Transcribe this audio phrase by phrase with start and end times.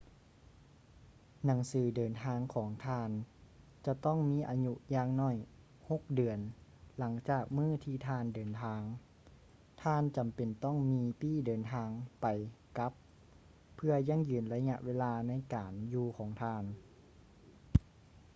[1.45, 3.11] ໜັງສືເດີນທາງຂອງທ່ານ
[3.85, 5.35] ຈະຕ້ອງມີອາຍຸຢ່າງໜ້ອຍ
[5.79, 6.39] 6 ເດືອນ
[6.97, 8.81] ຫຼັງຈາກມື້ທີ່ທ່ານເດີນທາງ
[9.83, 11.89] ທ່ານຈຳເປັນຕ້ອງມີປີ້ເດີນທາງ
[12.21, 12.25] ໄປ-
[12.77, 12.91] ກັບ
[13.75, 16.63] ເພື່ອຢັ້ງຢືນໄລຍະເວລາໃນການຢູ່ຂອງທ່ານ